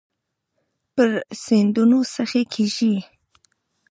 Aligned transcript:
پر 0.93 1.09
سیندونو 1.43 1.99
سخي 2.15 2.43
کیږې 2.53 2.95